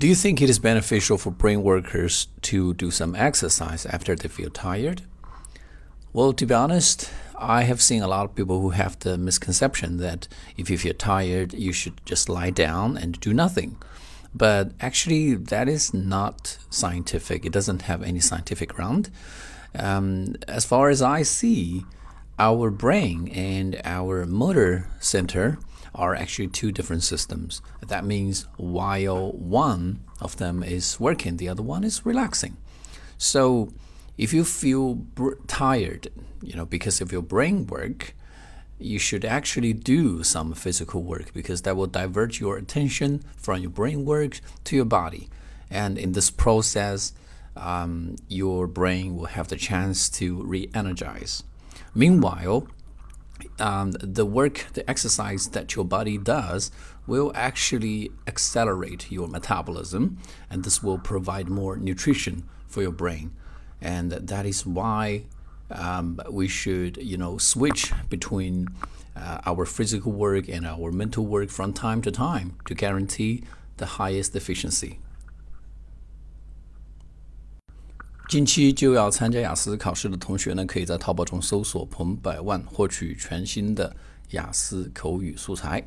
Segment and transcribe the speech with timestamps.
[0.00, 4.28] Do you think it is beneficial for brain workers to do some exercise after they
[4.28, 5.02] feel tired?
[6.14, 9.98] Well, to be honest, I have seen a lot of people who have the misconception
[9.98, 10.26] that
[10.56, 13.76] if you feel tired, you should just lie down and do nothing.
[14.34, 17.44] But actually, that is not scientific.
[17.44, 19.10] It doesn't have any scientific ground.
[19.74, 21.84] Um, as far as I see,
[22.40, 25.58] our brain and our motor center
[25.94, 27.60] are actually two different systems.
[27.86, 32.56] That means while one of them is working, the other one is relaxing.
[33.18, 33.74] So
[34.16, 35.02] if you feel
[35.48, 36.08] tired,
[36.40, 38.14] you know, because of your brain work,
[38.78, 43.70] you should actually do some physical work because that will divert your attention from your
[43.70, 45.28] brain work to your body.
[45.70, 47.12] And in this process,
[47.54, 51.42] um, your brain will have the chance to re energize.
[51.94, 52.68] Meanwhile,
[53.58, 56.70] um, the work, the exercise that your body does
[57.06, 60.18] will actually accelerate your metabolism,
[60.50, 63.32] and this will provide more nutrition for your brain.
[63.80, 65.24] And that is why
[65.70, 68.68] um, we should, you know, switch between
[69.16, 73.42] uh, our physical work and our mental work from time to time to guarantee
[73.78, 74.98] the highest efficiency.
[78.30, 83.92] 近期就要参加雅思考试的同学呢，可以在淘宝中搜索“彭百万”获取全新的
[84.30, 85.84] 雅思口语素材。